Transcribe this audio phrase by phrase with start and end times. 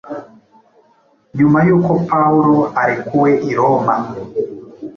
[1.37, 3.95] Nyuma y’uko Pawulo arekuwe i Roma,